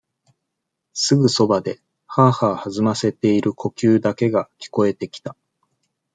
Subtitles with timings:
[0.95, 5.35] すぐそばで、はあはあ弾ませている呼吸だけが聞こえてきた。